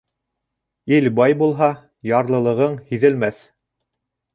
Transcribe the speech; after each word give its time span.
Ил 0.97 1.11
бай 1.21 1.37
булһа, 1.43 1.69
ярлылығың 2.15 2.77
һиҙелмәҫ. 2.93 3.51